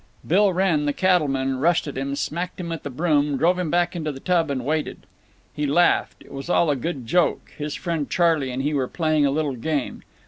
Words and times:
Bill 0.27 0.51
Wrenn, 0.51 0.87
the 0.87 0.93
cattleman, 0.93 1.59
rushed 1.59 1.85
at 1.87 1.95
him, 1.95 2.15
smacked 2.15 2.59
him 2.59 2.69
with 2.69 2.81
the 2.81 2.89
broom, 2.89 3.37
drove 3.37 3.59
him 3.59 3.69
back 3.69 3.95
into 3.95 4.11
the 4.11 4.19
tub, 4.19 4.49
and 4.49 4.65
waited. 4.65 5.05
He 5.53 5.67
laughed. 5.67 6.23
It 6.25 6.31
was 6.31 6.49
all 6.49 6.71
a 6.71 6.75
good 6.75 7.05
joke; 7.05 7.51
his 7.55 7.75
friend 7.75 8.09
Charley 8.09 8.49
and 8.49 8.63
he 8.63 8.73
were 8.73 8.87
playing 8.87 9.27
a 9.27 9.29
little 9.29 9.53
game. 9.55 10.01